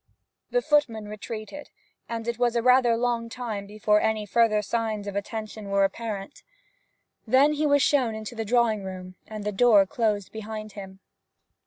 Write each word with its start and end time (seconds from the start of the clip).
The 0.49 0.63
footman 0.63 1.07
retreated, 1.07 1.69
and 2.09 2.27
it 2.27 2.39
was 2.39 2.57
rather 2.59 2.93
a 2.93 2.97
long 2.97 3.29
time 3.29 3.67
before 3.67 4.01
any 4.01 4.25
further 4.25 4.63
signs 4.63 5.05
of 5.05 5.15
attention 5.15 5.69
were 5.69 5.83
apparent. 5.83 6.41
Then 7.27 7.53
he 7.53 7.67
was 7.67 7.83
shown 7.83 8.15
into 8.15 8.33
the 8.33 8.43
drawing 8.43 8.83
room, 8.83 9.13
and 9.27 9.43
the 9.43 9.51
door 9.51 9.85
closed 9.85 10.31
behind 10.31 10.71
him. 10.71 11.01